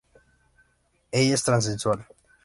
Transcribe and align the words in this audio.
Ella 1.11 1.35
es 1.35 1.43
transexual. 1.43 2.07